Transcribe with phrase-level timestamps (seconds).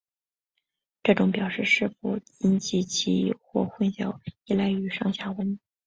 [1.03, 5.59] 这种表示是否引起歧义或混淆依赖于上下文。